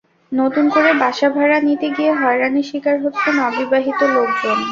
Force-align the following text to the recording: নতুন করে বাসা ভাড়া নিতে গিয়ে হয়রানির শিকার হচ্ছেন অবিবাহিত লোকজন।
নতুন 0.31 0.65
করে 0.69 0.91
বাসা 1.01 1.27
ভাড়া 1.35 1.57
নিতে 1.67 1.87
গিয়ে 1.95 2.11
হয়রানির 2.13 2.67
শিকার 2.69 2.95
হচ্ছেন 3.03 3.35
অবিবাহিত 3.47 3.99
লোকজন। 4.15 4.57